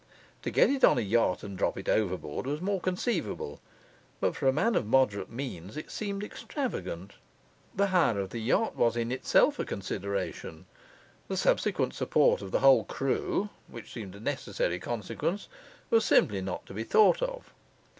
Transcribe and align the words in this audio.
To 0.41 0.49
get 0.49 0.71
it 0.71 0.83
on 0.83 0.97
a 0.97 1.01
yacht 1.01 1.43
and 1.43 1.55
drop 1.55 1.77
it 1.77 1.87
overboard, 1.87 2.47
was 2.47 2.59
more 2.59 2.81
conceivable; 2.81 3.61
but 4.19 4.35
for 4.35 4.47
a 4.47 4.51
man 4.51 4.73
of 4.73 4.87
moderate 4.87 5.29
means 5.29 5.77
it 5.77 5.91
seemed 5.91 6.23
extravagant. 6.23 7.13
The 7.75 7.85
hire 7.85 8.17
of 8.19 8.31
the 8.31 8.39
yacht 8.39 8.75
was 8.75 8.97
in 8.97 9.11
itself 9.11 9.59
a 9.59 9.63
consideration; 9.63 10.65
the 11.27 11.37
subsequent 11.37 11.93
support 11.93 12.41
of 12.41 12.49
the 12.49 12.61
whole 12.61 12.83
crew 12.83 13.49
(which 13.67 13.93
seemed 13.93 14.15
a 14.15 14.19
necessary 14.19 14.79
consequence) 14.79 15.47
was 15.91 16.03
simply 16.03 16.41
not 16.41 16.65
to 16.65 16.73
be 16.73 16.83
thought 16.83 17.21
of. 17.21 17.53